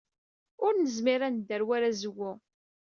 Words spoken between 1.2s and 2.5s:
ad nedder war azwu.